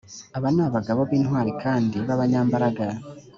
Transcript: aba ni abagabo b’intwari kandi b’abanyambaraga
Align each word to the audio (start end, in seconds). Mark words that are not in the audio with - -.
aba 0.37 0.49
ni 0.55 0.61
abagabo 0.67 1.01
b’intwari 1.09 1.51
kandi 1.63 1.97
b’abanyambaraga 2.07 2.85